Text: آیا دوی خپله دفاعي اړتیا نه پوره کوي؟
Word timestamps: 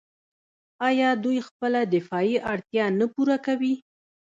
آیا 0.87 1.09
دوی 1.23 1.37
خپله 1.47 1.79
دفاعي 1.95 2.35
اړتیا 2.51 2.85
نه 2.99 3.05
پوره 3.13 3.37
کوي؟ 3.45 3.73